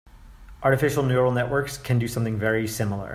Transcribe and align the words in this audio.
Artificial 0.63 1.03
neural 1.03 1.31
networks 1.31 1.77
can 1.77 1.99
do 1.99 2.07
something 2.07 2.39
very 2.39 2.67
similar. 2.67 3.09